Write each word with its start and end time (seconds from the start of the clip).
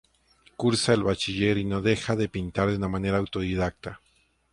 Cursa 0.55 0.93
el 0.95 1.03
bachiller 1.03 1.59
y 1.59 1.63
no 1.63 1.83
deja 1.83 2.15
de 2.15 2.27
pintar 2.27 2.71
de 2.71 2.75
una 2.75 2.87
manera 2.87 3.19
autodidacta. 3.19 4.01